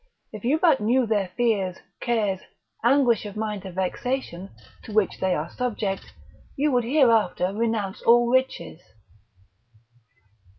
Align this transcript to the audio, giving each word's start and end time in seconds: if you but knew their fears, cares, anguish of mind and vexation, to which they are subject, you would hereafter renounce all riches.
if 0.33 0.43
you 0.43 0.57
but 0.57 0.81
knew 0.81 1.05
their 1.05 1.27
fears, 1.37 1.77
cares, 1.99 2.39
anguish 2.83 3.23
of 3.23 3.35
mind 3.37 3.63
and 3.65 3.75
vexation, 3.75 4.49
to 4.81 4.91
which 4.91 5.19
they 5.19 5.35
are 5.35 5.51
subject, 5.51 6.13
you 6.55 6.71
would 6.71 6.83
hereafter 6.83 7.53
renounce 7.53 8.01
all 8.01 8.27
riches. 8.27 8.81